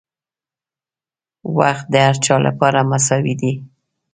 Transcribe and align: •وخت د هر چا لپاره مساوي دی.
•وخت 1.57 1.85
د 1.93 1.95
هر 2.05 2.15
چا 2.25 2.35
لپاره 2.47 2.79
مساوي 2.91 3.33
دی. 3.41 3.53